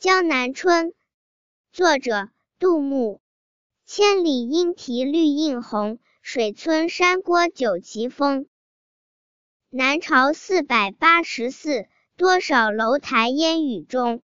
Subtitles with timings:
[0.00, 0.94] 江南春
[1.72, 3.20] 作者杜牧。
[3.84, 8.46] 千里莺啼绿映红水村山郭酒旗风。
[9.70, 14.22] 南朝四百八十寺多少楼台烟雨中